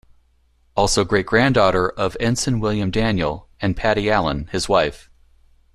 Also 0.75 1.03
great-granddaughter 1.03 1.87
of 1.89 2.17
Ensign 2.19 2.59
William 2.59 2.89
Daniel 2.89 3.47
and 3.59 3.77
Pattie 3.77 4.09
Allen, 4.09 4.47
his 4.51 4.67
wife. 4.67 5.11